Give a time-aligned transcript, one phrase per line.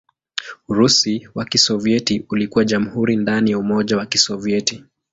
[0.67, 4.83] Urusi wa Kisovyeti ulikuwa jamhuri ndani ya Umoja wa Kisovyeti.